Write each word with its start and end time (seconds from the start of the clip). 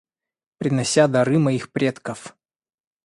Принося 0.57 1.05
дары 1.17 1.37
моих 1.45 1.71
предков,. 1.71 2.35